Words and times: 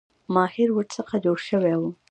ماهر 0.33 0.69
ورڅخه 0.73 1.17
جوړ 1.25 1.37
شوی 1.47 1.75
وو. 1.79 1.89